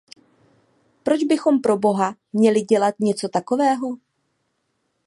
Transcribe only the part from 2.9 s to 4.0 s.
něco takového?